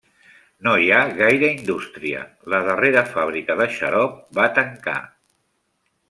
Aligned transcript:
No 0.67 0.71
hi 0.83 0.87
ha 0.93 1.01
gaire 1.19 1.49
indústria: 1.57 2.23
la 2.53 2.61
darrera 2.69 3.03
fàbrica 3.17 3.57
de 3.63 3.67
xarop 3.75 4.17
va 4.39 4.47
tancar. 4.61 4.97